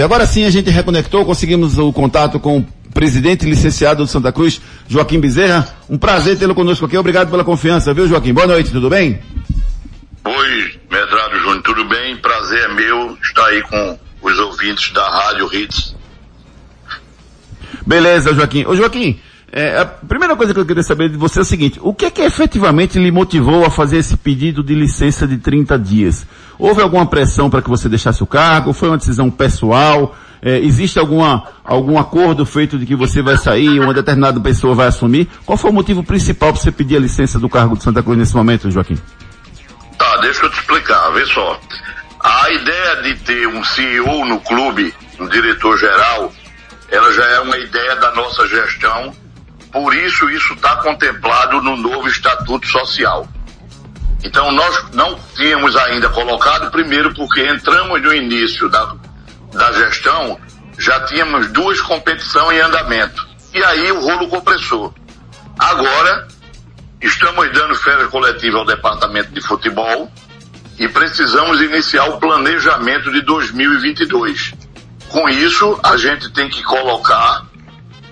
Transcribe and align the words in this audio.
E 0.00 0.02
agora 0.02 0.24
sim 0.24 0.46
a 0.46 0.50
gente 0.50 0.70
reconectou, 0.70 1.26
conseguimos 1.26 1.76
o 1.76 1.92
contato 1.92 2.40
com 2.40 2.60
o 2.60 2.66
presidente 2.94 3.44
licenciado 3.44 4.02
do 4.02 4.08
Santa 4.08 4.32
Cruz, 4.32 4.58
Joaquim 4.88 5.20
Bezerra. 5.20 5.76
Um 5.90 5.98
prazer 5.98 6.38
tê-lo 6.38 6.54
conosco 6.54 6.86
aqui. 6.86 6.96
Obrigado 6.96 7.30
pela 7.30 7.44
confiança, 7.44 7.92
viu, 7.92 8.08
Joaquim? 8.08 8.32
Boa 8.32 8.46
noite, 8.46 8.70
tudo 8.70 8.88
bem? 8.88 9.20
Oi, 10.24 10.80
Medrado 10.90 11.38
Júnior, 11.40 11.62
tudo 11.62 11.84
bem? 11.84 12.16
Prazer 12.16 12.60
é 12.60 12.68
meu 12.68 13.18
estar 13.22 13.44
aí 13.44 13.60
com 13.60 13.98
os 14.22 14.38
ouvintes 14.38 14.90
da 14.90 15.06
Rádio 15.06 15.54
Hits. 15.54 15.94
Beleza, 17.86 18.32
Joaquim. 18.32 18.64
Ô, 18.64 18.74
Joaquim, 18.74 19.20
é, 19.52 19.78
a 19.78 19.84
primeira 19.84 20.36
coisa 20.36 20.54
que 20.54 20.60
eu 20.60 20.66
queria 20.66 20.82
saber 20.82 21.08
de 21.08 21.16
você 21.16 21.40
é 21.40 21.42
o 21.42 21.44
seguinte, 21.44 21.80
o 21.82 21.92
que 21.92 22.04
é 22.04 22.10
que 22.10 22.22
efetivamente 22.22 22.98
lhe 23.00 23.10
motivou 23.10 23.64
a 23.64 23.70
fazer 23.70 23.96
esse 23.96 24.16
pedido 24.16 24.62
de 24.62 24.74
licença 24.74 25.26
de 25.26 25.38
30 25.38 25.76
dias? 25.76 26.24
Houve 26.56 26.80
alguma 26.80 27.04
pressão 27.04 27.50
para 27.50 27.60
que 27.60 27.68
você 27.68 27.88
deixasse 27.88 28.22
o 28.22 28.26
cargo? 28.26 28.72
Foi 28.72 28.88
uma 28.88 28.96
decisão 28.96 29.28
pessoal? 29.28 30.14
É, 30.40 30.58
existe 30.58 30.98
alguma, 30.98 31.48
algum 31.64 31.98
acordo 31.98 32.46
feito 32.46 32.78
de 32.78 32.86
que 32.86 32.94
você 32.94 33.22
vai 33.22 33.36
sair, 33.36 33.80
uma 33.80 33.92
determinada 33.92 34.40
pessoa 34.40 34.74
vai 34.74 34.86
assumir? 34.86 35.28
Qual 35.44 35.58
foi 35.58 35.70
o 35.70 35.74
motivo 35.74 36.04
principal 36.04 36.52
para 36.52 36.62
você 36.62 36.70
pedir 36.70 36.96
a 36.96 37.00
licença 37.00 37.38
do 37.38 37.48
cargo 37.48 37.76
de 37.76 37.82
Santa 37.82 38.02
Cruz 38.02 38.16
nesse 38.16 38.36
momento, 38.36 38.70
Joaquim? 38.70 38.98
Tá, 39.98 40.16
deixa 40.18 40.44
eu 40.46 40.50
te 40.50 40.60
explicar, 40.60 41.10
vê 41.10 41.26
só. 41.26 41.60
A 42.22 42.50
ideia 42.52 43.02
de 43.02 43.14
ter 43.16 43.48
um 43.48 43.64
CEO 43.64 44.24
no 44.26 44.38
clube, 44.40 44.94
um 45.18 45.26
diretor 45.26 45.76
geral, 45.76 46.32
ela 46.88 47.12
já 47.12 47.24
é 47.24 47.40
uma 47.40 47.58
ideia 47.58 47.96
da 47.96 48.12
nossa 48.12 48.46
gestão 48.46 49.12
por 49.72 49.94
isso, 49.94 50.28
isso 50.30 50.54
está 50.54 50.76
contemplado 50.76 51.60
no 51.62 51.76
novo 51.76 52.08
Estatuto 52.08 52.66
Social. 52.66 53.28
Então, 54.22 54.50
nós 54.52 54.90
não 54.92 55.18
tínhamos 55.34 55.76
ainda 55.76 56.08
colocado, 56.08 56.70
primeiro 56.70 57.14
porque 57.14 57.46
entramos 57.46 58.02
no 58.02 58.12
início 58.12 58.68
da, 58.68 58.94
da 59.52 59.72
gestão, 59.72 60.38
já 60.78 61.00
tínhamos 61.06 61.48
duas 61.48 61.80
competições 61.80 62.58
em 62.58 62.60
andamento. 62.60 63.28
E 63.54 63.62
aí 63.64 63.92
o 63.92 64.00
rolo 64.00 64.28
compressor. 64.28 64.92
Agora, 65.58 66.28
estamos 67.00 67.50
dando 67.52 67.74
férias 67.74 68.08
coletiva 68.08 68.58
ao 68.58 68.64
departamento 68.64 69.30
de 69.32 69.40
futebol 69.40 70.10
e 70.78 70.88
precisamos 70.88 71.60
iniciar 71.60 72.04
o 72.06 72.18
planejamento 72.18 73.10
de 73.12 73.22
2022. 73.22 74.54
Com 75.08 75.28
isso, 75.28 75.78
a 75.82 75.96
gente 75.96 76.32
tem 76.32 76.48
que 76.48 76.62
colocar 76.62 77.46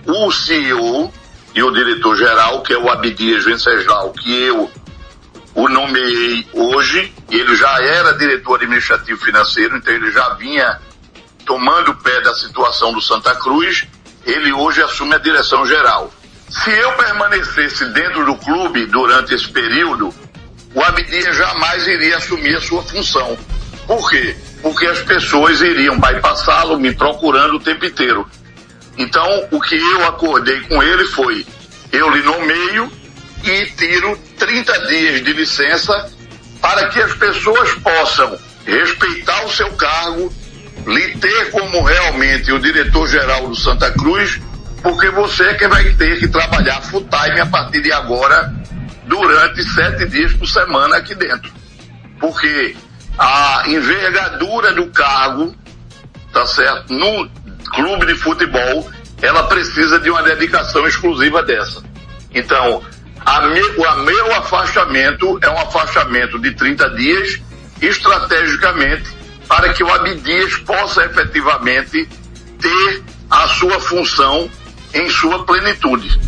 o 0.07 0.31
CEO 0.31 1.13
e 1.55 1.63
o 1.63 1.71
diretor-geral, 1.71 2.63
que 2.63 2.73
é 2.73 2.79
o 2.79 2.91
Abdias 2.91 3.45
Venceslau, 3.45 4.13
que 4.13 4.43
eu 4.45 4.71
o 5.55 5.69
nomeei 5.69 6.47
hoje, 6.53 7.13
ele 7.29 7.57
já 7.57 7.83
era 7.83 8.13
diretor 8.13 8.55
administrativo 8.55 9.21
financeiro, 9.21 9.77
então 9.77 9.93
ele 9.93 10.13
já 10.13 10.29
vinha 10.35 10.79
tomando 11.45 11.97
pé 11.97 12.21
da 12.21 12.33
situação 12.35 12.93
do 12.93 13.01
Santa 13.01 13.35
Cruz, 13.35 13.87
ele 14.25 14.53
hoje 14.53 14.83
assume 14.83 15.15
a 15.15 15.19
direção 15.19 15.67
geral. 15.67 16.13
Se 16.49 16.71
eu 16.71 16.93
permanecesse 16.93 17.87
dentro 17.87 18.25
do 18.25 18.37
clube 18.37 18.87
durante 18.87 19.35
esse 19.35 19.49
período, 19.49 20.15
o 20.75 20.83
Abdias 20.83 21.37
jamais 21.37 21.87
iria 21.89 22.19
assumir 22.19 22.55
a 22.55 22.61
sua 22.61 22.83
função. 22.83 23.37
Por 23.87 24.11
quê? 24.11 24.37
Porque 24.63 24.87
as 24.87 25.01
pessoas 25.01 25.61
iriam 25.61 25.99
bypassá-lo, 25.99 26.79
me 26.79 26.95
procurando 26.95 27.57
o 27.57 27.61
tempo 27.61 27.85
inteiro. 27.85 28.29
Então, 28.99 29.49
o 29.51 29.61
que 29.61 29.77
eu 29.77 30.07
acordei 30.09 30.61
com 30.63 30.83
ele 30.83 31.05
foi, 31.07 31.47
eu 31.93 32.11
lhe 32.11 32.23
nomeio 32.23 32.91
e 33.45 33.67
tiro 33.77 34.19
30 34.37 34.87
dias 34.89 35.25
de 35.25 35.33
licença 35.33 36.11
para 36.61 36.89
que 36.89 37.01
as 37.01 37.15
pessoas 37.15 37.73
possam 37.75 38.37
respeitar 38.67 39.45
o 39.45 39.51
seu 39.51 39.71
cargo, 39.75 40.33
lhe 40.87 41.17
ter 41.17 41.51
como 41.53 41.83
realmente 41.83 42.51
o 42.53 42.59
diretor-geral 42.59 43.49
do 43.49 43.55
Santa 43.55 43.91
Cruz, 43.93 44.41
porque 44.83 45.09
você 45.11 45.45
é 45.45 45.55
que 45.55 45.69
vai 45.69 45.85
ter 45.95 46.19
que 46.19 46.29
trabalhar 46.29 46.83
full 46.83 47.09
time 47.09 47.41
a 47.41 47.47
partir 47.47 47.81
de 47.81 47.93
agora, 47.93 48.53
durante 49.07 49.63
sete 49.63 50.07
dias 50.07 50.33
por 50.35 50.47
semana 50.47 50.97
aqui 50.97 51.15
dentro. 51.15 51.53
Porque 52.21 52.77
a 53.19 53.63
envergadura 53.67 54.73
do 54.75 54.87
cargo, 54.89 55.55
tá 56.33 56.45
certo, 56.47 56.93
no 56.93 57.29
clube 57.73 58.07
de 58.07 58.15
futebol, 58.15 58.91
ela 59.21 59.45
precisa 59.45 59.99
de 59.99 60.11
uma 60.11 60.23
dedicação 60.23 60.87
exclusiva 60.87 61.43
dessa. 61.43 61.83
Então, 62.35 62.83
a 63.25 63.43
me, 63.49 63.61
o 63.61 63.97
meu 64.05 64.35
afastamento 64.37 65.39
é 65.43 65.51
um 65.51 65.59
afastamento 65.59 66.39
de 66.39 66.53
30 66.53 66.91
dias, 66.91 67.41
estrategicamente, 67.81 69.17
para 69.47 69.73
que 69.73 69.83
o 69.83 69.93
Abdias 69.93 70.57
possa 70.59 71.05
efetivamente 71.05 72.09
ter 72.61 73.03
a 73.31 73.49
sua 73.49 73.81
função 73.81 74.49
em 74.95 75.09
sua 75.11 75.45
plenitude. 75.45 76.19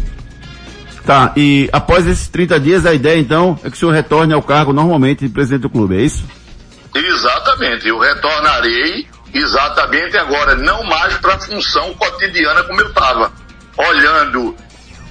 Tá, 1.04 1.32
e 1.36 1.68
após 1.72 2.06
esses 2.06 2.28
30 2.28 2.60
dias, 2.60 2.86
a 2.86 2.94
ideia 2.94 3.18
então 3.18 3.58
é 3.64 3.70
que 3.70 3.76
o 3.76 3.78
senhor 3.78 3.92
retorne 3.92 4.32
ao 4.32 4.42
cargo 4.42 4.72
normalmente 4.72 5.26
de 5.26 5.32
presidente 5.32 5.62
do 5.62 5.70
clube, 5.70 5.96
é 5.96 6.02
isso? 6.02 6.24
Exatamente, 6.94 7.88
eu 7.88 7.98
retornarei 7.98 9.06
exatamente 9.32 10.16
agora, 10.16 10.54
não 10.54 10.82
mais 10.84 11.14
para 11.18 11.34
a 11.34 11.38
função 11.38 11.94
cotidiana 11.94 12.62
como 12.64 12.80
eu 12.80 12.88
estava, 12.88 13.32
olhando 13.76 14.56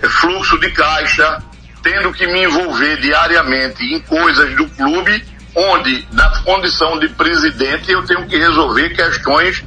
fluxo 0.07 0.59
de 0.59 0.71
caixa, 0.71 1.41
tendo 1.81 2.11
que 2.13 2.25
me 2.27 2.43
envolver 2.43 2.97
diariamente 2.97 3.83
em 3.83 3.99
coisas 4.01 4.55
do 4.55 4.67
clube, 4.69 5.23
onde 5.55 6.07
na 6.11 6.29
condição 6.41 6.99
de 6.99 7.09
presidente 7.09 7.91
eu 7.91 8.05
tenho 8.05 8.25
que 8.27 8.37
resolver 8.37 8.89
questões 8.89 9.63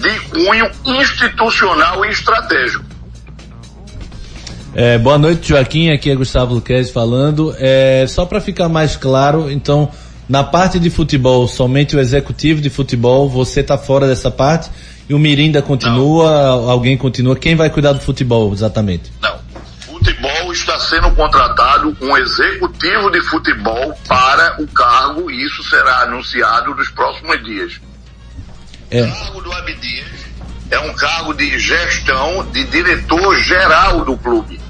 de 0.00 0.20
cunho 0.30 0.70
institucional 0.84 2.04
e 2.04 2.10
estratégico. 2.10 2.84
É, 4.74 4.98
boa 4.98 5.16
noite, 5.16 5.48
Joaquim. 5.48 5.90
Aqui 5.90 6.10
é 6.10 6.14
Gustavo 6.14 6.54
Luquez 6.54 6.90
falando. 6.90 7.54
É, 7.58 8.04
só 8.06 8.26
para 8.26 8.42
ficar 8.42 8.68
mais 8.68 8.94
claro, 8.94 9.50
então, 9.50 9.90
na 10.28 10.42
parte 10.42 10.78
de 10.80 10.90
futebol, 10.90 11.46
somente 11.46 11.96
o 11.96 12.00
executivo 12.00 12.60
de 12.60 12.68
futebol, 12.68 13.28
você 13.28 13.60
está 13.60 13.78
fora 13.78 14.08
dessa 14.08 14.30
parte 14.30 14.70
e 15.08 15.14
o 15.14 15.18
Mirinda 15.18 15.62
continua, 15.62 16.30
Não. 16.30 16.70
alguém 16.70 16.96
continua. 16.96 17.36
Quem 17.36 17.54
vai 17.54 17.70
cuidar 17.70 17.92
do 17.92 18.00
futebol 18.00 18.52
exatamente? 18.52 19.12
Não. 19.22 19.36
Futebol 19.78 20.52
está 20.52 20.78
sendo 20.80 21.10
contratado 21.12 21.96
um 22.00 22.16
executivo 22.16 23.10
de 23.10 23.20
futebol 23.22 23.96
para 24.08 24.60
o 24.60 24.66
cargo 24.66 25.30
e 25.30 25.46
isso 25.46 25.62
será 25.64 26.02
anunciado 26.02 26.74
nos 26.74 26.88
próximos 26.90 27.42
dias. 27.44 27.80
É. 28.90 29.02
O 29.02 29.12
cargo 29.12 29.40
do 29.42 29.52
Abdias 29.52 30.26
é 30.70 30.78
um 30.80 30.94
cargo 30.94 31.34
de 31.34 31.58
gestão 31.58 32.44
de 32.52 32.64
diretor 32.64 33.36
geral 33.36 34.04
do 34.04 34.16
clube. 34.16 34.60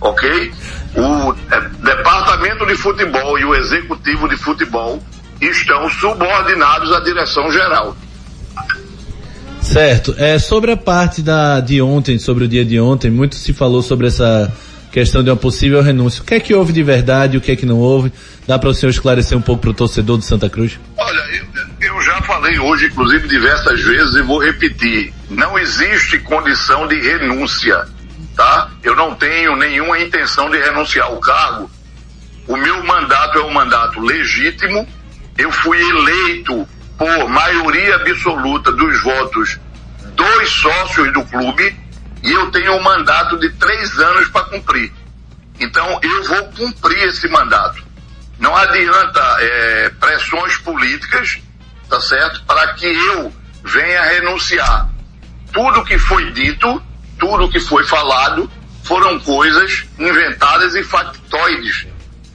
Ok? 0.00 0.52
o 0.96 1.32
é, 1.32 1.77
departamento 2.08 2.64
de 2.64 2.74
futebol 2.74 3.38
e 3.38 3.44
o 3.44 3.54
executivo 3.54 4.26
de 4.28 4.36
futebol 4.36 5.02
estão 5.42 5.90
subordinados 5.90 6.90
à 6.90 7.00
direção 7.00 7.52
geral. 7.52 7.94
Certo. 9.60 10.14
É, 10.16 10.38
sobre 10.38 10.72
a 10.72 10.76
parte 10.76 11.20
da, 11.20 11.60
de 11.60 11.82
ontem, 11.82 12.18
sobre 12.18 12.44
o 12.44 12.48
dia 12.48 12.64
de 12.64 12.80
ontem, 12.80 13.10
muito 13.10 13.34
se 13.34 13.52
falou 13.52 13.82
sobre 13.82 14.06
essa 14.06 14.50
questão 14.90 15.22
de 15.22 15.28
uma 15.28 15.36
possível 15.36 15.82
renúncia. 15.82 16.22
O 16.22 16.24
que 16.24 16.34
é 16.34 16.40
que 16.40 16.54
houve 16.54 16.72
de 16.72 16.82
verdade, 16.82 17.36
o 17.36 17.42
que 17.42 17.52
é 17.52 17.56
que 17.56 17.66
não 17.66 17.76
houve? 17.76 18.10
Dá 18.46 18.58
para 18.58 18.70
o 18.70 18.74
senhor 18.74 18.90
esclarecer 18.90 19.36
um 19.36 19.42
pouco 19.42 19.60
para 19.60 19.70
o 19.70 19.74
torcedor 19.74 20.16
do 20.16 20.24
Santa 20.24 20.48
Cruz? 20.48 20.80
Olha, 20.96 21.20
eu, 21.36 21.88
eu 21.92 22.00
já 22.00 22.22
falei 22.22 22.58
hoje, 22.58 22.86
inclusive, 22.86 23.28
diversas 23.28 23.82
vezes 23.82 24.14
e 24.14 24.22
vou 24.22 24.42
repetir. 24.42 25.12
Não 25.28 25.58
existe 25.58 26.18
condição 26.20 26.88
de 26.88 26.98
renúncia 26.98 27.86
tá? 28.38 28.70
Eu 28.84 28.94
não 28.94 29.16
tenho 29.16 29.56
nenhuma 29.56 29.98
intenção 29.98 30.48
de 30.48 30.58
renunciar 30.58 31.08
ao 31.08 31.18
cargo. 31.18 31.68
O 32.48 32.56
meu 32.56 32.82
mandato 32.82 33.38
é 33.38 33.42
um 33.42 33.52
mandato 33.52 34.00
legítimo. 34.00 34.88
Eu 35.36 35.52
fui 35.52 35.78
eleito 35.78 36.66
por 36.96 37.28
maioria 37.28 37.96
absoluta 37.96 38.72
dos 38.72 39.02
votos 39.02 39.60
dos 40.14 40.50
sócios 40.50 41.12
do 41.12 41.24
clube 41.26 41.78
e 42.22 42.32
eu 42.32 42.50
tenho 42.50 42.72
um 42.72 42.82
mandato 42.82 43.38
de 43.38 43.50
três 43.50 43.96
anos 43.98 44.28
para 44.30 44.46
cumprir. 44.46 44.92
Então 45.60 46.00
eu 46.02 46.24
vou 46.24 46.44
cumprir 46.52 47.04
esse 47.04 47.28
mandato. 47.28 47.86
Não 48.38 48.56
adianta 48.56 49.20
é, 49.40 49.90
pressões 50.00 50.56
políticas, 50.56 51.38
tá 51.88 52.00
certo? 52.00 52.42
Para 52.44 52.74
que 52.74 52.86
eu 52.86 53.32
venha 53.62 54.02
renunciar. 54.02 54.88
Tudo 55.52 55.84
que 55.84 55.98
foi 55.98 56.32
dito 56.32 56.82
tudo 57.18 57.48
que 57.48 57.60
foi 57.60 57.84
falado 57.84 58.50
foram 58.84 59.18
coisas 59.18 59.84
inventadas 59.98 60.74
e 60.74 60.82
factoides 60.82 61.86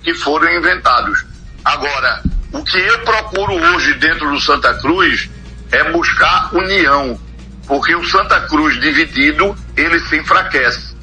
que 0.04 0.14
foram 0.14 0.52
inventados. 0.54 1.26
Agora, 1.64 2.22
o 2.52 2.64
que 2.64 2.78
eu 2.78 3.00
procuro 3.00 3.54
hoje 3.54 3.94
dentro 3.96 4.30
do 4.30 4.40
Santa 4.40 4.74
Cruz 4.76 5.30
é 5.72 5.92
buscar 5.92 6.54
união, 6.54 7.20
porque 7.66 7.96
o 7.96 8.04
Santa 8.08 8.42
Cruz 8.42 8.80
dividido, 8.80 9.56
ele 9.76 10.00
se 10.02 10.18
enfraquece. 10.18 10.96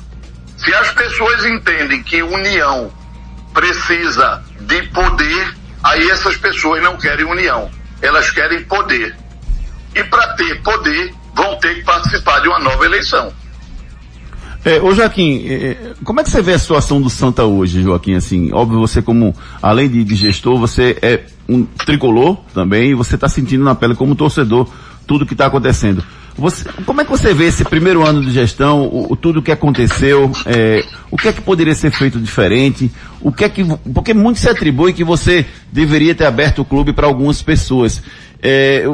Se 0.56 0.72
as 0.74 0.92
pessoas 0.92 1.44
entendem 1.46 2.02
que 2.02 2.22
união 2.22 2.92
precisa 3.54 4.44
de 4.60 4.82
poder, 4.88 5.56
aí 5.82 6.10
essas 6.10 6.36
pessoas 6.36 6.82
não 6.82 6.98
querem 6.98 7.24
união, 7.24 7.70
elas 8.02 8.30
querem 8.30 8.62
poder. 8.64 9.16
E 9.94 10.04
para 10.04 10.34
ter 10.34 10.62
poder, 10.62 11.12
vão 11.34 11.58
ter 11.58 11.76
que 11.76 11.82
participar 11.82 12.40
de 12.40 12.48
uma 12.48 12.58
nova 12.58 12.84
eleição. 12.84 13.32
É, 14.64 14.80
ô 14.80 14.94
Joaquim, 14.94 15.46
é, 15.48 15.94
como 16.04 16.20
é 16.20 16.22
que 16.22 16.30
você 16.30 16.42
vê 16.42 16.52
a 16.52 16.58
situação 16.58 17.00
do 17.00 17.08
Santa 17.08 17.44
hoje, 17.44 17.82
Joaquim? 17.82 18.14
Assim, 18.14 18.52
óbvio, 18.52 18.78
você 18.78 19.00
como, 19.00 19.34
além 19.62 19.88
de, 19.88 20.04
de 20.04 20.14
gestor, 20.14 20.58
você 20.58 20.98
é 21.00 21.24
um 21.48 21.64
tricolor 21.64 22.36
também 22.52 22.90
e 22.90 22.94
você 22.94 23.14
está 23.14 23.28
sentindo 23.28 23.64
na 23.64 23.74
pele 23.74 23.94
como 23.94 24.14
torcedor 24.14 24.68
tudo 25.06 25.26
que 25.26 25.32
está 25.34 25.46
acontecendo. 25.46 26.04
Você, 26.36 26.64
como 26.86 27.00
é 27.00 27.04
que 27.04 27.10
você 27.10 27.34
vê 27.34 27.46
esse 27.46 27.64
primeiro 27.64 28.06
ano 28.06 28.22
de 28.22 28.30
gestão, 28.30 28.82
o, 28.82 29.12
o 29.12 29.16
tudo 29.16 29.42
que 29.42 29.50
aconteceu, 29.50 30.30
é, 30.46 30.84
o 31.10 31.16
que 31.16 31.28
é 31.28 31.32
que 31.32 31.40
poderia 31.40 31.74
ser 31.74 31.90
feito 31.90 32.20
diferente, 32.20 32.90
o 33.20 33.32
que 33.32 33.44
é 33.44 33.48
que, 33.48 33.64
porque 33.92 34.14
muito 34.14 34.38
se 34.38 34.48
atribui 34.48 34.92
que 34.92 35.02
você 35.02 35.44
deveria 35.72 36.14
ter 36.14 36.26
aberto 36.26 36.60
o 36.60 36.64
clube 36.64 36.92
para 36.92 37.06
algumas 37.06 37.42
pessoas. 37.42 38.02
É, 38.42 38.84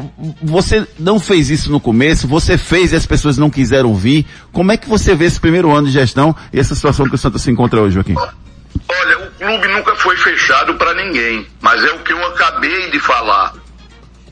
você 0.43 0.87
não 0.99 1.21
fez 1.21 1.51
isso 1.51 1.71
no 1.71 1.79
começo, 1.79 2.27
você 2.27 2.59
fez 2.59 2.93
e 2.93 2.97
as 2.97 3.07
pessoas 3.07 3.39
não 3.39 3.49
quiseram 3.49 3.95
vir. 3.95 4.27
Como 4.53 4.73
é 4.73 4.77
que 4.77 4.89
você 4.89 5.15
vê 5.15 5.27
esse 5.27 5.41
primeiro 5.41 5.73
ano 5.73 5.87
de 5.87 5.93
gestão 5.93 6.35
e 6.53 6.59
essa 6.59 6.75
situação 6.75 7.09
que 7.09 7.15
o 7.15 7.19
Santa 7.19 7.39
se 7.39 7.51
encontra 7.51 7.81
hoje, 7.81 7.95
Joaquim? 7.95 8.15
Olha, 8.17 9.19
o 9.19 9.31
clube 9.31 9.69
nunca 9.69 9.95
foi 9.97 10.17
fechado 10.17 10.75
para 10.75 10.95
ninguém, 10.95 11.47
mas 11.61 11.83
é 11.85 11.93
o 11.93 12.01
que 12.01 12.13
eu 12.13 12.27
acabei 12.27 12.91
de 12.91 12.99
falar. 12.99 13.55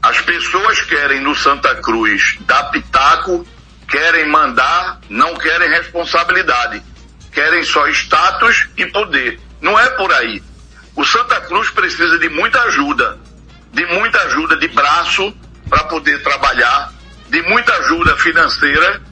As 0.03 0.21
pessoas 0.21 0.81
querem 0.83 1.21
no 1.21 1.35
Santa 1.35 1.77
Cruz 1.77 2.37
dar 2.41 2.65
pitaco, 2.65 3.47
querem 3.89 4.29
mandar, 4.29 5.01
não 5.09 5.35
querem 5.35 5.71
responsabilidade. 5.71 6.83
Querem 7.33 7.65
só 7.65 7.89
status 7.89 8.69
e 8.77 8.87
poder. 8.87 9.41
Não 9.61 9.79
é 9.79 9.89
por 9.91 10.13
aí. 10.13 10.43
O 10.95 11.05
Santa 11.05 11.41
Cruz 11.41 11.71
precisa 11.71 12.19
de 12.19 12.29
muita 12.29 12.61
ajuda 12.63 13.19
de 13.75 13.85
muita 13.87 14.19
ajuda 14.23 14.57
de 14.57 14.69
braço 14.69 15.35
para 15.69 15.85
poder 15.85 16.23
trabalhar, 16.23 16.93
de 17.29 17.43
muita 17.43 17.75
ajuda 17.75 18.17
financeira, 18.17 19.03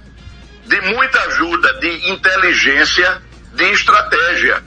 de 0.67 0.81
muita 0.82 1.20
ajuda 1.25 1.75
de 1.81 2.11
inteligência, 2.11 3.23
de 3.55 3.64
estratégia. 3.64 4.62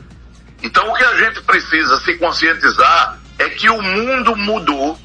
Então 0.61 0.89
o 0.89 0.93
que 0.93 1.03
a 1.03 1.15
gente 1.15 1.41
precisa 1.41 1.97
se 2.01 2.15
conscientizar 2.17 3.17
é 3.39 3.49
que 3.49 3.69
o 3.69 3.81
mundo 3.81 4.35
mudou 4.35 4.99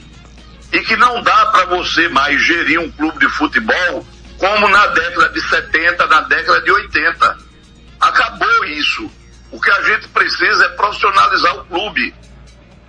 e 0.73 0.81
que 0.81 0.97
não 0.97 1.23
dá 1.23 1.47
para 1.47 1.67
você 1.67 2.09
mais 2.09 2.41
gerir 2.43 2.81
um 2.81 2.91
clube 2.91 3.19
de 3.19 3.29
futebol 3.29 4.07
como 4.39 4.69
na 4.69 4.87
década 4.89 5.29
de 5.29 5.41
70, 5.41 6.07
na 6.07 6.21
década 6.23 6.63
de 6.63 6.71
80. 6.71 7.39
Acabou 8.01 8.65
isso. 8.65 9.11
O 9.51 9.61
que 9.61 9.71
a 9.71 9.83
gente 9.83 10.09
precisa 10.09 10.65
é 10.65 10.69
profissionalizar 10.71 11.57
o 11.57 11.65
clube. 11.67 12.15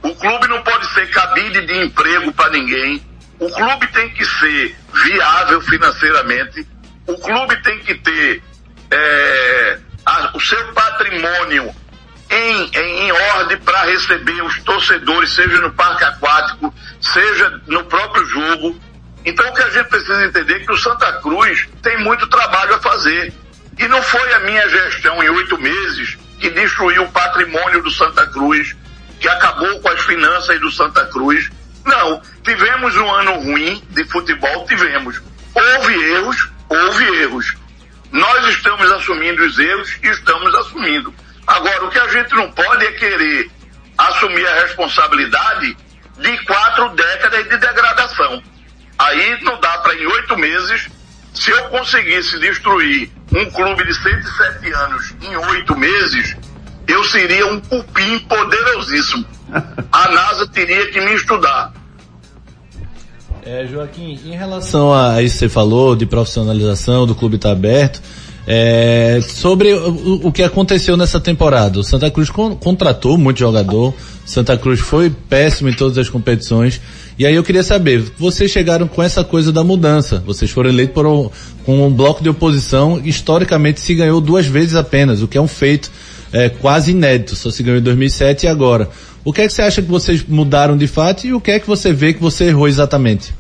O 0.04 0.16
clube 0.16 0.48
não 0.48 0.62
pode 0.64 0.88
ser 0.94 1.10
cabide 1.10 1.66
de 1.66 1.86
emprego 1.86 2.32
para 2.34 2.50
ninguém. 2.52 3.04
O 3.40 3.50
clube 3.50 3.88
tem 3.88 4.10
que 4.10 4.26
ser 4.26 4.76
viável 5.06 5.62
financeiramente. 5.62 6.68
O 7.08 7.18
clube 7.18 7.62
tem 7.64 7.80
que 7.80 7.96
ter 7.96 8.44
é, 8.92 9.80
a, 10.06 10.32
o 10.36 10.40
seu 10.40 10.74
patrimônio 10.74 11.74
em, 12.30 12.72
em, 12.74 13.08
em 13.08 13.12
ordem 13.12 13.58
para 13.58 13.84
receber 13.84 14.42
os 14.44 14.60
torcedores, 14.64 15.34
seja 15.34 15.60
no 15.60 15.72
parque 15.72 16.04
aquático, 16.04 16.74
seja 17.02 17.62
no 17.68 17.84
próprio 17.86 18.26
jogo. 18.26 18.80
Então 19.26 19.48
o 19.50 19.54
que 19.54 19.62
a 19.62 19.70
gente 19.70 19.90
precisa 19.90 20.26
entender 20.26 20.56
é 20.56 20.60
que 20.60 20.72
o 20.72 20.78
Santa 20.78 21.14
Cruz 21.22 21.68
tem 21.82 21.98
muito 22.04 22.26
trabalho 22.28 22.76
a 22.76 22.80
fazer. 22.80 23.34
E 23.78 23.88
não 23.88 24.02
foi 24.02 24.34
a 24.34 24.40
minha 24.42 24.68
gestão 24.70 25.22
em 25.24 25.30
oito 25.30 25.58
meses 25.60 26.18
que 26.40 26.50
destruiu 26.50 27.04
o 27.04 27.12
patrimônio 27.12 27.84
do 27.84 27.92
Santa 27.92 28.26
Cruz, 28.28 28.76
que 29.22 29.30
acabou 29.30 29.80
com 29.80 29.88
as 29.88 30.02
finanças 30.02 30.60
do 30.60 30.72
Santa 30.72 31.06
Cruz. 31.06 31.50
Não, 31.86 32.22
tivemos 32.44 32.98
um 32.98 33.10
ano 33.12 33.40
ruim 33.40 33.82
de 33.92 34.04
futebol, 34.06 34.66
tivemos. 34.66 35.22
Houve 35.54 35.94
erros, 36.12 36.50
houve 36.68 37.04
erros. 37.22 37.56
Nós 38.12 38.48
estamos 38.50 38.92
assumindo 38.92 39.46
os 39.46 39.58
erros 39.60 39.96
e 40.04 40.08
estamos 40.08 40.54
assumindo. 40.56 41.14
Agora, 41.46 41.86
o 41.86 41.90
que 41.90 42.00
a 42.00 42.08
gente 42.08 42.34
não 42.34 42.52
pode 42.52 42.84
é 42.86 42.92
querer 42.94 43.52
assumir 43.98 44.46
a 44.48 44.62
responsabilidade 44.62 45.78
de 46.18 46.38
quatro 46.46 46.90
décadas 46.90 47.44
de 47.44 47.58
degradação. 47.58 48.44
Aí 48.98 49.44
não 49.44 49.60
dá 49.60 49.78
para 49.80 49.96
em 49.96 50.06
oito 50.06 50.36
meses, 50.38 50.90
se 51.34 51.52
eu 51.52 51.64
conseguisse 51.70 52.40
destruir 52.40 53.12
um 53.32 53.50
clube 53.52 53.86
de 53.86 53.94
107 53.94 54.74
anos 54.74 55.16
em 55.22 55.36
oito 55.36 55.78
meses, 55.78 56.36
eu 56.92 57.04
seria 57.06 57.48
um 57.48 57.60
cupim 57.60 58.20
poderosíssimo. 58.20 59.26
A 59.92 60.12
NASA 60.12 60.48
teria 60.48 60.88
que 60.92 61.00
me 61.00 61.16
estudar. 61.16 61.74
É, 63.44 63.66
Joaquim, 63.66 64.20
em 64.26 64.36
relação 64.36 64.94
a 64.94 65.22
isso 65.22 65.36
que 65.36 65.40
você 65.40 65.50
falou, 65.50 65.96
de 65.96 66.06
profissionalização, 66.06 67.08
do 67.08 67.16
clube 67.16 67.38
estar 67.38 67.50
tá 67.50 67.54
aberto, 67.54 68.02
é, 68.46 69.20
sobre 69.22 69.74
o, 69.74 70.28
o, 70.28 70.32
que 70.32 70.44
aconteceu 70.44 70.96
nessa 70.96 71.20
temporada. 71.20 71.80
O 71.80 71.84
Santa 71.84 72.10
Cruz 72.12 72.30
con 72.30 72.56
contratou 72.56 73.18
muito 73.18 73.40
jogador, 73.40 73.94
Santa 74.26 74.58
Cruz 74.58 74.80
foi 74.80 75.10
péssimo 75.10 75.70
em 75.70 75.74
todas 75.74 75.98
as 75.98 76.10
competições. 76.10 76.80
E 77.18 77.26
aí 77.26 77.36
eu 77.36 77.44
queria 77.44 77.64
saber, 77.64 78.04
vocês 78.18 78.52
chegaram 78.52 78.88
com 78.88 79.02
essa 79.02 79.24
coisa 79.24 79.52
da 79.52 79.64
mudança. 79.64 80.22
Vocês 80.26 80.52
foram 80.52 80.70
eleitos 80.70 80.94
por 80.94 81.06
um, 81.06 81.30
com 81.66 81.86
um 81.88 81.92
bloco 81.92 82.22
de 82.22 82.30
oposição, 82.30 83.02
historicamente 83.04 83.80
se 83.80 83.96
ganhou 83.96 84.22
duas 84.22 84.46
vezes 84.46 84.76
apenas, 84.76 85.22
o 85.22 85.28
que 85.28 85.38
é 85.38 85.42
um 85.42 85.48
feito 85.48 85.92
é, 86.34 86.50
quase 86.50 86.92
inédito, 86.92 87.36
só 87.36 87.52
se 87.52 87.62
ganhou 87.64 87.80
em 87.80 87.84
2007 87.84 88.46
e 88.46 88.50
agora. 88.50 88.90
O 89.24 89.32
que 89.32 89.42
é 89.42 89.48
que 89.48 89.54
você 89.54 89.62
acha 89.62 89.82
que 89.82 89.88
vocês 89.88 90.24
mudaram 90.24 90.78
de 90.78 90.88
fato 90.88 91.28
e 91.28 91.34
o 91.34 91.42
que 91.42 91.52
é 91.52 91.60
que 91.60 91.68
você 91.68 91.94
vê 91.94 92.14
que 92.14 92.22
você 92.22 92.46
errou 92.46 92.68
exatamente? 92.68 93.34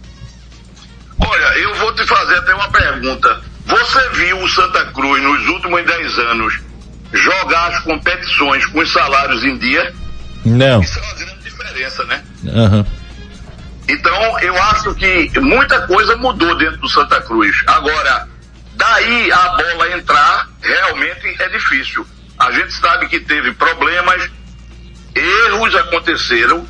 Olha, 1.20 1.58
eu 1.60 1.74
vou 1.76 1.94
te 1.96 2.06
fazer 2.06 2.36
até 2.36 2.54
uma 2.54 2.70
pergunta. 2.70 3.42
Você 3.66 4.10
viu 4.10 4.44
o 4.44 4.50
Santa 4.50 4.86
Cruz 4.86 5.24
nos 5.24 5.48
últimos 5.48 5.86
10 5.86 6.20
anos 6.20 6.60
jogar 7.14 7.68
as 7.68 7.80
competições 7.84 8.66
com 8.68 8.80
os 8.80 8.92
salários 8.92 9.44
em 9.44 9.58
dia? 9.58 9.94
Não. 10.46 10.82
Isso 10.82 11.00
é 11.00 11.02
uma 11.02 11.14
grande 11.14 11.44
diferença, 11.44 12.04
né? 12.06 12.24
Uhum. 12.44 12.86
Então, 13.88 14.40
eu 14.40 14.56
acho 14.64 14.96
que 14.96 15.40
muita 15.40 15.86
coisa 15.88 16.16
mudou 16.18 16.58
dentro 16.58 16.78
do 16.78 16.90
Santa 16.90 17.22
Cruz. 17.22 17.64
Agora, 17.68 18.28
daí 18.76 19.32
a 19.32 19.50
bola 19.50 19.98
entrar, 19.98 20.48
realmente 20.62 21.36
é 21.42 21.50
difícil. 21.50 22.06
A 22.42 22.52
gente 22.54 22.74
sabe 22.74 23.08
que 23.08 23.20
teve 23.20 23.54
problemas, 23.54 24.28
erros 25.14 25.76
aconteceram, 25.76 26.68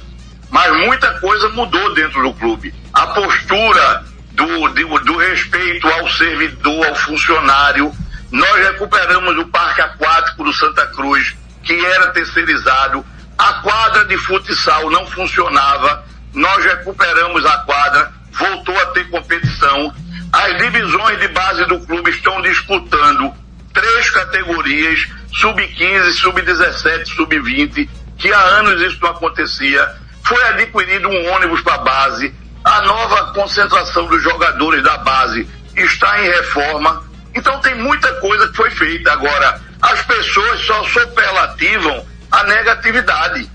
mas 0.50 0.70
muita 0.86 1.18
coisa 1.22 1.48
mudou 1.48 1.94
dentro 1.94 2.22
do 2.22 2.34
clube. 2.34 2.76
A 2.94 3.08
postura 3.08 4.04
do, 4.34 4.68
do, 4.68 5.00
do 5.00 5.18
respeito 5.18 5.88
ao 5.88 6.10
servidor, 6.10 6.88
ao 6.88 6.96
funcionário. 6.96 7.90
Nós 8.30 8.66
recuperamos 8.66 9.38
o 9.38 9.48
parque 9.48 9.80
aquático 9.80 10.44
do 10.44 10.52
Santa 10.52 10.88
Cruz, 10.88 11.34
que 11.64 11.86
era 11.86 12.08
terceirizado. 12.08 13.06
A 13.38 13.54
quadra 13.62 14.04
de 14.04 14.18
futsal 14.18 14.92
não 14.92 15.08
funcionava. 15.08 16.04
Nós 16.34 16.66
recuperamos 16.66 17.46
a 17.46 17.60
quadra, 17.60 18.12
voltou 18.34 18.78
a 18.78 18.88
ter 18.88 19.10
competição. 19.10 19.96
As 20.34 20.58
divisões 20.58 21.18
de 21.22 21.30
base 21.30 21.64
do 21.68 21.80
clube 21.80 22.12
estão 22.12 22.42
disputando 22.42 23.34
três 23.74 24.10
categorias 24.10 25.08
sub-15, 25.34 26.12
sub-17, 26.14 27.06
sub-20, 27.16 27.90
que 28.18 28.32
há 28.32 28.40
anos 28.40 28.82
isso 28.82 28.98
não 29.02 29.10
acontecia. 29.10 29.90
Foi 30.24 30.42
adquirido 30.44 31.08
um 31.10 31.32
ônibus 31.34 31.62
para 31.62 31.76
a 31.76 31.80
base. 31.80 32.34
A 32.64 32.82
nova 32.82 33.34
concentração 33.34 34.06
dos 34.08 34.22
jogadores 34.22 34.84
da 34.84 34.98
base 34.98 35.48
está 35.76 36.22
em 36.22 36.28
reforma. 36.30 37.04
Então 37.34 37.60
tem 37.62 37.76
muita 37.76 38.14
coisa 38.16 38.48
que 38.50 38.56
foi 38.56 38.70
feita. 38.70 39.12
Agora, 39.14 39.60
as 39.82 40.02
pessoas 40.04 40.60
só 40.62 40.84
superlativam 40.84 42.06
a 42.32 42.44
negatividade. 42.44 43.50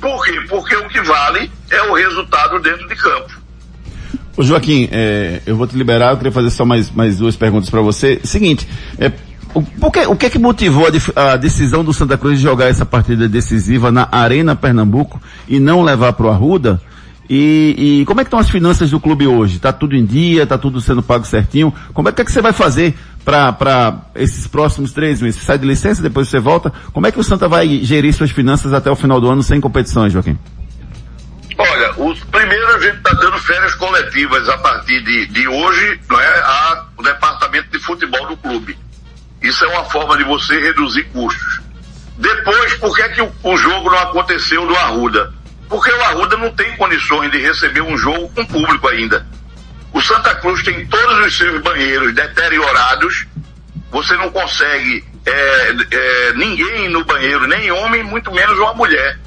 Por 0.00 0.24
quê? 0.24 0.40
Porque 0.48 0.76
o 0.76 0.88
que 0.88 1.00
vale 1.00 1.50
é 1.70 1.82
o 1.82 1.94
resultado 1.94 2.60
dentro 2.60 2.86
de 2.86 2.94
campo. 2.96 3.44
Ô 4.36 4.42
Joaquim, 4.42 4.88
é, 4.90 5.40
eu 5.46 5.56
vou 5.56 5.66
te 5.66 5.76
liberar, 5.76 6.10
eu 6.10 6.16
queria 6.16 6.32
fazer 6.32 6.50
só 6.50 6.64
mais, 6.64 6.90
mais 6.90 7.18
duas 7.18 7.36
perguntas 7.36 7.70
para 7.70 7.80
você. 7.80 8.20
Seguinte, 8.24 8.68
é, 8.98 9.10
o, 9.54 9.90
que, 9.90 10.00
o 10.06 10.16
que 10.16 10.26
é 10.26 10.30
que 10.30 10.38
motivou 10.38 10.86
a, 11.14 11.32
a, 11.32 11.36
decisão 11.36 11.84
do 11.84 11.92
Santa 11.92 12.18
Cruz 12.18 12.38
de 12.38 12.42
jogar 12.42 12.66
essa 12.66 12.84
partida 12.84 13.28
decisiva 13.28 13.92
na 13.92 14.08
Arena 14.10 14.56
Pernambuco 14.56 15.20
e 15.48 15.60
não 15.60 15.82
levar 15.82 16.12
para 16.14 16.26
o 16.26 16.30
Arruda? 16.30 16.80
E, 17.28 18.00
e, 18.00 18.04
como 18.04 18.20
é 18.20 18.24
que 18.24 18.28
estão 18.28 18.38
as 18.38 18.50
finanças 18.50 18.90
do 18.90 19.00
clube 19.00 19.26
hoje? 19.26 19.56
Está 19.56 19.72
tudo 19.72 19.96
em 19.96 20.04
dia? 20.04 20.42
Está 20.42 20.58
tudo 20.58 20.80
sendo 20.80 21.02
pago 21.02 21.24
certinho? 21.24 21.72
Como 21.94 22.08
é 22.08 22.12
que, 22.12 22.20
é 22.20 22.24
que 22.24 22.30
você 22.30 22.42
vai 22.42 22.52
fazer 22.52 22.94
para 23.24 24.02
esses 24.14 24.46
próximos 24.46 24.92
três 24.92 25.22
meses? 25.22 25.40
Você 25.40 25.46
sai 25.46 25.58
de 25.58 25.66
licença, 25.66 26.02
depois 26.02 26.28
você 26.28 26.38
volta. 26.38 26.72
Como 26.92 27.06
é 27.06 27.12
que 27.12 27.18
o 27.18 27.24
Santa 27.24 27.48
vai 27.48 27.82
gerir 27.82 28.12
suas 28.12 28.30
finanças 28.30 28.72
até 28.74 28.90
o 28.90 28.96
final 28.96 29.20
do 29.20 29.30
ano 29.30 29.42
sem 29.42 29.60
competições, 29.60 30.12
Joaquim? 30.12 30.38
Olha, 31.56 31.92
os, 31.96 32.18
primeiro 32.24 32.66
a 32.74 32.80
gente 32.80 32.96
está 32.96 33.12
dando 33.12 33.38
férias 33.38 33.74
coletivas 33.76 34.48
a 34.48 34.58
partir 34.58 35.02
de, 35.04 35.26
de 35.28 35.48
hoje, 35.48 36.00
não 36.10 36.20
é, 36.20 36.82
o 36.98 37.02
departamento 37.02 37.70
de 37.70 37.78
futebol 37.78 38.26
do 38.26 38.36
clube. 38.36 38.76
Isso 39.44 39.62
é 39.62 39.68
uma 39.68 39.84
forma 39.84 40.16
de 40.16 40.24
você 40.24 40.58
reduzir 40.58 41.04
custos. 41.12 41.60
Depois, 42.16 42.72
por 42.74 42.96
que, 42.96 43.02
é 43.02 43.08
que 43.10 43.20
o, 43.20 43.30
o 43.42 43.56
jogo 43.58 43.90
não 43.90 43.98
aconteceu 43.98 44.64
no 44.64 44.74
Arruda? 44.74 45.34
Porque 45.68 45.92
o 45.92 46.02
Arruda 46.04 46.34
não 46.38 46.50
tem 46.50 46.74
condições 46.76 47.30
de 47.30 47.38
receber 47.38 47.82
um 47.82 47.94
jogo 47.98 48.26
com 48.30 48.46
público 48.46 48.88
ainda. 48.88 49.26
O 49.92 50.00
Santa 50.00 50.34
Cruz 50.36 50.62
tem 50.62 50.86
todos 50.86 51.26
os 51.26 51.36
seus 51.36 51.62
banheiros 51.62 52.14
deteriorados, 52.14 53.26
você 53.90 54.16
não 54.16 54.30
consegue 54.30 55.04
é, 55.26 55.76
é, 55.90 56.32
ninguém 56.32 56.88
no 56.88 57.04
banheiro, 57.04 57.46
nem 57.46 57.70
homem, 57.70 58.02
muito 58.02 58.32
menos 58.32 58.58
uma 58.58 58.72
mulher. 58.72 59.18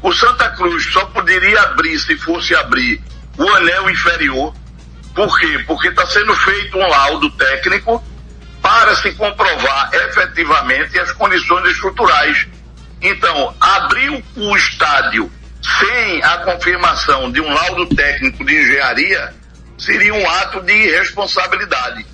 O 0.00 0.12
Santa 0.12 0.50
Cruz 0.50 0.84
só 0.92 1.04
poderia 1.06 1.62
abrir, 1.62 1.98
se 1.98 2.16
fosse 2.16 2.54
abrir, 2.54 3.02
o 3.36 3.48
anel 3.54 3.90
inferior. 3.90 4.54
Por 5.16 5.36
quê? 5.40 5.64
Porque 5.66 5.88
está 5.88 6.06
sendo 6.06 6.32
feito 6.36 6.78
um 6.78 6.88
laudo 6.88 7.28
técnico 7.32 8.02
para 8.62 8.94
se 8.96 9.12
comprovar 9.12 9.90
efetivamente 9.92 10.98
as 10.98 11.10
condições 11.12 11.68
estruturais. 11.72 12.46
Então, 13.02 13.54
abrir 13.60 14.24
o 14.36 14.56
estádio 14.56 15.30
sem 15.80 16.22
a 16.22 16.38
confirmação 16.38 17.30
de 17.30 17.40
um 17.40 17.52
laudo 17.52 17.86
técnico 17.94 18.44
de 18.44 18.54
engenharia 18.54 19.34
seria 19.76 20.14
um 20.14 20.30
ato 20.30 20.60
de 20.62 20.72
irresponsabilidade. 20.72 22.06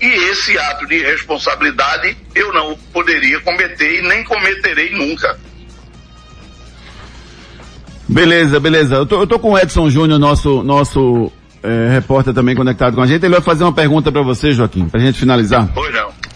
E 0.00 0.06
esse 0.06 0.56
ato 0.58 0.86
de 0.86 0.94
irresponsabilidade 0.94 2.16
eu 2.34 2.52
não 2.52 2.76
poderia 2.92 3.40
cometer 3.40 3.98
e 3.98 4.02
nem 4.02 4.22
cometerei 4.22 4.92
nunca. 4.92 5.36
Beleza, 8.08 8.60
beleza. 8.60 8.94
Eu 8.96 9.06
tô, 9.06 9.20
eu 9.20 9.26
tô 9.26 9.38
com 9.38 9.52
o 9.52 9.58
Edson 9.58 9.90
Júnior, 9.90 10.18
nosso, 10.18 10.62
nosso 10.62 11.32
é, 11.66 11.90
repórter 11.92 12.32
também 12.32 12.54
conectado 12.54 12.94
com 12.94 13.02
a 13.02 13.06
gente. 13.06 13.24
Ele 13.24 13.34
vai 13.34 13.42
fazer 13.42 13.64
uma 13.64 13.72
pergunta 13.72 14.12
para 14.12 14.22
você, 14.22 14.52
Joaquim, 14.52 14.88
pra 14.88 15.00
gente 15.00 15.18
finalizar. 15.18 15.68
Pois 15.74 15.92
não. 15.92 16.26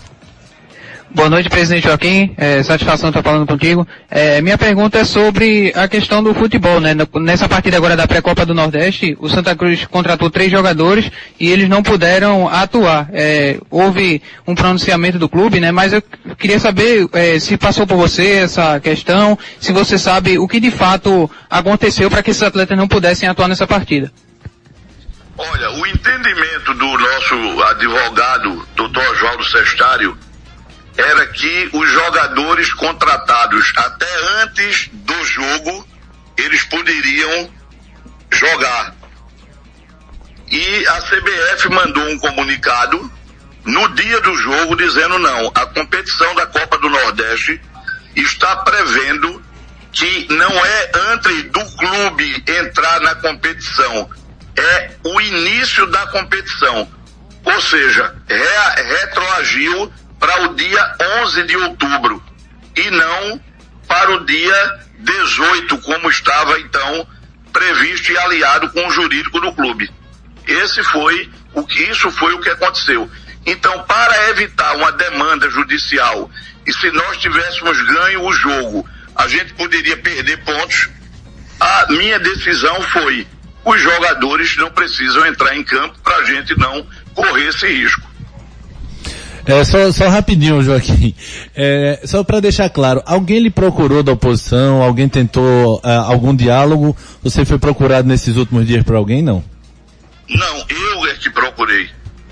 Boa 1.12 1.28
noite, 1.28 1.50
presidente 1.50 1.88
Joaquim. 1.88 2.32
É, 2.36 2.62
satisfação 2.62 3.10
estar 3.10 3.20
falando 3.20 3.44
contigo. 3.44 3.86
É, 4.08 4.40
minha 4.40 4.56
pergunta 4.56 4.96
é 4.96 5.04
sobre 5.04 5.72
a 5.74 5.88
questão 5.88 6.22
do 6.22 6.32
futebol, 6.32 6.78
né? 6.78 6.94
Nessa 7.16 7.48
partida 7.48 7.76
agora 7.76 7.96
da 7.96 8.06
pré-copa 8.06 8.46
do 8.46 8.54
Nordeste, 8.54 9.16
o 9.18 9.28
Santa 9.28 9.56
Cruz 9.56 9.86
contratou 9.86 10.30
três 10.30 10.52
jogadores 10.52 11.10
e 11.38 11.50
eles 11.50 11.68
não 11.68 11.82
puderam 11.82 12.48
atuar. 12.48 13.10
É, 13.12 13.58
houve 13.68 14.22
um 14.46 14.54
pronunciamento 14.54 15.18
do 15.18 15.28
clube, 15.28 15.58
né? 15.58 15.72
Mas 15.72 15.92
eu 15.92 16.02
queria 16.38 16.60
saber 16.60 17.08
é, 17.12 17.40
se 17.40 17.56
passou 17.56 17.88
por 17.88 17.96
você 17.96 18.34
essa 18.34 18.78
questão, 18.78 19.36
se 19.58 19.72
você 19.72 19.98
sabe 19.98 20.38
o 20.38 20.46
que 20.46 20.60
de 20.60 20.70
fato 20.70 21.28
aconteceu 21.50 22.08
para 22.08 22.22
que 22.22 22.30
esses 22.30 22.42
atletas 22.42 22.78
não 22.78 22.86
pudessem 22.86 23.28
atuar 23.28 23.48
nessa 23.48 23.66
partida. 23.66 24.12
Olha, 25.42 25.70
o 25.70 25.86
entendimento 25.86 26.74
do 26.74 26.98
nosso 26.98 27.62
advogado, 27.62 28.68
doutor 28.76 29.02
Oswaldo 29.08 29.44
Sestário, 29.44 30.18
era 30.98 31.26
que 31.28 31.70
os 31.72 31.90
jogadores 31.90 32.74
contratados 32.74 33.72
até 33.74 34.42
antes 34.42 34.90
do 34.92 35.24
jogo, 35.24 35.88
eles 36.36 36.62
poderiam 36.64 37.50
jogar. 38.30 38.94
E 40.50 40.86
a 40.86 41.00
CBF 41.00 41.70
mandou 41.70 42.06
um 42.10 42.18
comunicado 42.18 43.10
no 43.64 43.88
dia 43.94 44.20
do 44.20 44.36
jogo 44.36 44.76
dizendo 44.76 45.18
não, 45.18 45.50
a 45.54 45.64
competição 45.64 46.34
da 46.34 46.48
Copa 46.48 46.76
do 46.76 46.90
Nordeste 46.90 47.58
está 48.14 48.56
prevendo 48.56 49.42
que 49.90 50.26
não 50.34 50.66
é 50.66 50.90
antes 51.12 51.44
do 51.44 51.64
clube 51.78 52.44
entrar 52.46 53.00
na 53.00 53.14
competição, 53.14 54.10
é 54.56 54.90
o 55.04 55.20
início 55.20 55.86
da 55.86 56.06
competição. 56.08 56.88
Ou 57.44 57.60
seja, 57.60 58.14
re 58.28 58.82
retroagiu 58.82 59.92
para 60.18 60.42
o 60.42 60.54
dia 60.54 60.96
11 61.22 61.42
de 61.44 61.56
outubro 61.56 62.22
e 62.76 62.90
não 62.90 63.40
para 63.88 64.12
o 64.12 64.24
dia 64.24 64.80
18, 64.98 65.78
como 65.78 66.10
estava 66.10 66.60
então 66.60 67.06
previsto 67.52 68.12
e 68.12 68.18
aliado 68.18 68.70
com 68.70 68.86
o 68.86 68.90
jurídico 68.90 69.40
do 69.40 69.52
clube. 69.52 69.90
Esse 70.46 70.82
foi 70.84 71.30
o 71.54 71.64
que 71.64 71.82
isso 71.84 72.10
foi 72.10 72.34
o 72.34 72.40
que 72.40 72.50
aconteceu. 72.50 73.10
Então, 73.46 73.82
para 73.84 74.30
evitar 74.30 74.76
uma 74.76 74.92
demanda 74.92 75.48
judicial 75.50 76.30
e 76.66 76.72
se 76.72 76.90
nós 76.90 77.16
tivéssemos 77.16 77.80
ganho 77.82 78.22
o 78.22 78.32
jogo, 78.32 78.88
a 79.16 79.26
gente 79.26 79.54
poderia 79.54 79.96
perder 79.96 80.44
pontos. 80.44 80.88
A 81.58 81.86
minha 81.90 82.18
decisão 82.18 82.80
foi: 82.82 83.26
os 83.64 83.80
jogadores 83.80 84.56
não 84.56 84.70
precisam 84.70 85.26
entrar 85.26 85.56
em 85.56 85.62
campo 85.62 85.98
para 86.02 86.16
a 86.16 86.24
gente 86.24 86.58
não 86.58 86.86
correr 87.14 87.48
esse 87.48 87.66
risco. 87.66 88.10
É, 89.46 89.64
só, 89.64 89.90
só 89.90 90.08
rapidinho, 90.08 90.62
Joaquim. 90.62 91.14
É, 91.56 92.00
só 92.04 92.22
para 92.22 92.40
deixar 92.40 92.68
claro, 92.70 93.02
alguém 93.04 93.40
lhe 93.40 93.50
procurou 93.50 94.02
da 94.02 94.12
oposição? 94.12 94.82
Alguém 94.82 95.08
tentou 95.08 95.78
uh, 95.78 95.88
algum 96.06 96.34
diálogo? 96.34 96.96
Você 97.22 97.44
foi 97.44 97.58
procurado 97.58 98.06
nesses 98.06 98.36
últimos 98.36 98.66
dias 98.66 98.84
por 98.84 98.94
alguém? 98.94 99.22
Não. 99.22 99.42
Não, 100.28 100.64
eu 100.68 101.06
é 101.06 101.14
que 101.14 101.30
procurei. 101.30 101.88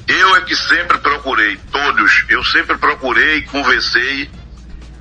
Eu 0.07 0.37
é 0.37 0.41
que 0.43 0.55
sempre 0.55 0.97
procurei, 0.99 1.59
todos. 1.73 2.25
Eu 2.29 2.43
sempre 2.45 2.79
procurei, 2.79 3.43
conversei, 3.43 4.31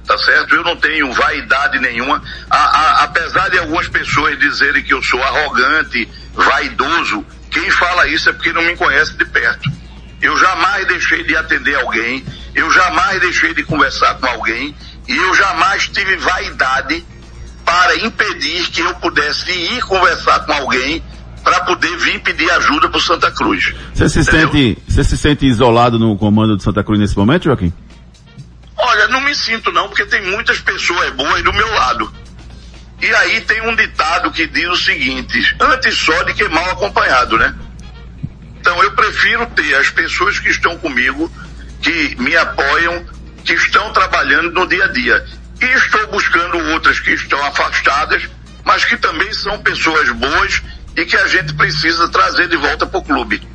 tá 0.07 0.17
certo? 0.17 0.55
Eu 0.55 0.63
não 0.63 0.75
tenho 0.77 1.11
vaidade 1.11 1.77
nenhuma. 1.79 2.23
A, 2.49 2.57
a, 2.57 3.03
apesar 3.03 3.49
de 3.49 3.59
algumas 3.59 3.87
pessoas 3.89 4.39
dizerem 4.39 4.81
que 4.81 4.93
eu 4.93 5.03
sou 5.03 5.21
arrogante, 5.21 6.07
vaidoso, 6.33 7.25
quem 7.51 7.69
fala 7.69 8.07
isso 8.07 8.29
é 8.29 8.33
porque 8.33 8.53
não 8.53 8.63
me 8.63 8.75
conhece 8.75 9.15
de 9.17 9.25
perto. 9.25 9.69
Eu 10.21 10.35
jamais 10.37 10.87
deixei 10.87 11.23
de 11.23 11.35
atender 11.35 11.75
alguém, 11.75 12.25
eu 12.55 12.71
jamais 12.71 13.19
deixei 13.19 13.53
de 13.53 13.63
conversar 13.63 14.15
com 14.15 14.25
alguém 14.25 14.73
e 15.07 15.15
eu 15.15 15.35
jamais 15.35 15.87
tive 15.89 16.15
vaidade 16.15 17.05
para 17.63 17.97
impedir 17.97 18.63
que 18.69 18.81
eu 18.81 18.95
pudesse 18.95 19.51
ir 19.51 19.81
conversar 19.81 20.39
com 20.45 20.53
alguém 20.53 21.03
para 21.43 21.59
poder 21.61 21.95
vir 21.97 22.19
pedir 22.21 22.49
ajuda 22.51 22.89
para 22.89 22.99
Santa 22.99 23.29
Cruz. 23.31 23.73
Você 23.93 24.09
se 24.09 24.23
sente, 24.23 24.77
você 24.87 25.03
se 25.03 25.17
sente 25.17 25.45
isolado 25.45 25.99
no 25.99 26.17
comando 26.17 26.57
de 26.57 26.63
Santa 26.63 26.83
Cruz 26.83 26.99
nesse 26.99 27.15
momento, 27.15 27.43
Joaquim? 27.43 27.71
Sinto 29.37 29.71
não, 29.71 29.87
porque 29.87 30.05
tem 30.05 30.21
muitas 30.23 30.59
pessoas 30.59 31.11
boas 31.13 31.43
do 31.43 31.53
meu 31.53 31.71
lado. 31.71 32.11
E 32.99 33.13
aí 33.13 33.41
tem 33.41 33.61
um 33.61 33.75
ditado 33.75 34.31
que 34.31 34.47
diz 34.47 34.67
o 34.67 34.75
seguinte, 34.75 35.55
antes 35.59 35.95
só 35.95 36.23
de 36.23 36.33
que 36.33 36.47
mal 36.49 36.71
acompanhado, 36.71 37.37
né? 37.37 37.55
Então 38.59 38.83
eu 38.83 38.91
prefiro 38.93 39.45
ter 39.47 39.75
as 39.75 39.91
pessoas 39.91 40.39
que 40.39 40.49
estão 40.49 40.75
comigo, 40.79 41.31
que 41.81 42.15
me 42.19 42.35
apoiam, 42.35 43.05
que 43.45 43.53
estão 43.53 43.93
trabalhando 43.93 44.51
no 44.51 44.67
dia 44.67 44.85
a 44.85 44.87
dia. 44.87 45.23
E 45.61 45.65
estou 45.65 46.07
buscando 46.07 46.57
outras 46.71 46.99
que 46.99 47.11
estão 47.11 47.41
afastadas, 47.45 48.27
mas 48.65 48.83
que 48.85 48.97
também 48.97 49.31
são 49.33 49.59
pessoas 49.59 50.09
boas 50.11 50.63
e 50.95 51.05
que 51.05 51.15
a 51.15 51.27
gente 51.27 51.53
precisa 51.53 52.09
trazer 52.09 52.47
de 52.47 52.57
volta 52.57 52.87
para 52.87 52.99
o 52.99 53.03
clube. 53.03 53.47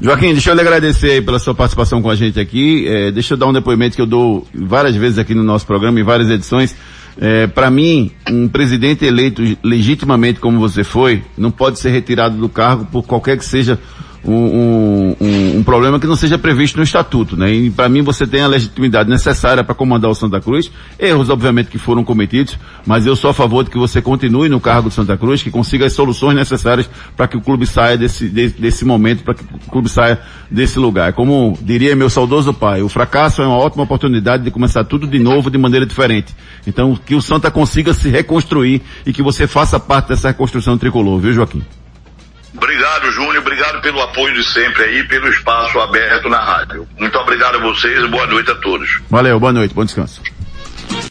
Joaquim, 0.00 0.32
deixa 0.32 0.50
eu 0.50 0.54
lhe 0.54 0.60
agradecer 0.60 1.24
pela 1.24 1.38
sua 1.38 1.54
participação 1.54 2.02
com 2.02 2.10
a 2.10 2.14
gente 2.14 2.38
aqui. 2.38 2.86
É, 2.86 3.10
deixa 3.10 3.34
eu 3.34 3.38
dar 3.38 3.46
um 3.46 3.52
depoimento 3.52 3.96
que 3.96 4.02
eu 4.02 4.06
dou 4.06 4.46
várias 4.54 4.94
vezes 4.94 5.18
aqui 5.18 5.34
no 5.34 5.42
nosso 5.42 5.66
programa, 5.66 5.98
em 5.98 6.02
várias 6.02 6.28
edições. 6.28 6.76
É, 7.18 7.46
para 7.46 7.70
mim, 7.70 8.10
um 8.30 8.46
presidente 8.46 9.06
eleito 9.06 9.42
legitimamente 9.62 10.38
como 10.38 10.58
você 10.58 10.84
foi, 10.84 11.22
não 11.36 11.50
pode 11.50 11.78
ser 11.78 11.90
retirado 11.90 12.36
do 12.36 12.48
cargo 12.48 12.84
por 12.84 13.04
qualquer 13.04 13.38
que 13.38 13.44
seja 13.44 13.78
um, 14.26 15.14
um, 15.20 15.58
um, 15.58 15.62
problema 15.62 16.00
que 16.00 16.06
não 16.06 16.16
seja 16.16 16.36
previsto 16.36 16.76
no 16.76 16.82
estatuto, 16.82 17.36
né? 17.36 17.52
E 17.52 17.70
para 17.70 17.88
mim 17.88 18.02
você 18.02 18.26
tem 18.26 18.42
a 18.42 18.48
legitimidade 18.48 19.08
necessária 19.08 19.62
para 19.62 19.74
comandar 19.74 20.10
o 20.10 20.14
Santa 20.14 20.40
Cruz. 20.40 20.70
Erros, 20.98 21.30
obviamente, 21.30 21.70
que 21.70 21.78
foram 21.78 22.02
cometidos, 22.02 22.58
mas 22.84 23.06
eu 23.06 23.14
sou 23.14 23.30
a 23.30 23.34
favor 23.34 23.62
de 23.62 23.70
que 23.70 23.78
você 23.78 24.02
continue 24.02 24.48
no 24.48 24.60
cargo 24.60 24.88
do 24.88 24.94
Santa 24.94 25.16
Cruz, 25.16 25.42
que 25.42 25.50
consiga 25.50 25.86
as 25.86 25.92
soluções 25.92 26.34
necessárias 26.34 26.90
para 27.16 27.28
que 27.28 27.36
o 27.36 27.40
clube 27.40 27.66
saia 27.66 27.96
desse, 27.96 28.28
desse, 28.28 28.60
desse 28.60 28.84
momento, 28.84 29.22
para 29.22 29.34
que 29.34 29.44
o 29.44 29.70
clube 29.70 29.88
saia 29.88 30.20
desse 30.50 30.78
lugar. 30.78 31.12
Como 31.12 31.56
diria 31.62 31.94
meu 31.94 32.10
saudoso 32.10 32.52
pai, 32.52 32.82
o 32.82 32.88
fracasso 32.88 33.42
é 33.42 33.46
uma 33.46 33.56
ótima 33.56 33.84
oportunidade 33.84 34.42
de 34.42 34.50
começar 34.50 34.82
tudo 34.84 35.06
de 35.06 35.20
novo 35.20 35.50
de 35.50 35.58
maneira 35.58 35.86
diferente. 35.86 36.34
Então, 36.66 36.96
que 36.96 37.14
o 37.14 37.22
Santa 37.22 37.50
consiga 37.50 37.94
se 37.94 38.08
reconstruir 38.08 38.82
e 39.06 39.12
que 39.12 39.22
você 39.22 39.46
faça 39.46 39.78
parte 39.78 40.08
dessa 40.08 40.28
reconstrução 40.28 40.76
tricolor, 40.76 41.20
viu, 41.20 41.32
Joaquim? 41.32 41.62
Obrigado, 42.56 43.10
Júnior. 43.10 43.38
Obrigado 43.38 43.80
pelo 43.82 44.00
apoio 44.00 44.34
de 44.34 44.44
sempre 44.44 44.82
aí, 44.84 45.04
pelo 45.04 45.28
espaço 45.28 45.78
aberto 45.78 46.28
na 46.28 46.40
rádio. 46.40 46.88
Muito 46.98 47.18
obrigado 47.18 47.56
a 47.56 47.58
vocês 47.58 48.02
e 48.02 48.08
boa 48.08 48.26
noite 48.26 48.50
a 48.50 48.54
todos. 48.54 49.00
Valeu, 49.10 49.38
boa 49.38 49.52
noite, 49.52 49.74
bom 49.74 49.84
descanso. 49.84 50.22